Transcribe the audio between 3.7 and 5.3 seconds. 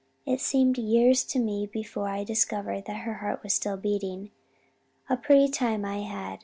beating. A